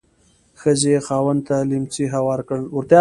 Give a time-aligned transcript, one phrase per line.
[0.61, 2.57] ښځې یې خاوند ته لیهمڅی هوار کړ.